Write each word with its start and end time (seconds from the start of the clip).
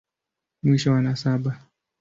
Mwisho 0.63 0.91
wa 0.91 1.01
nasaba. 1.01 1.57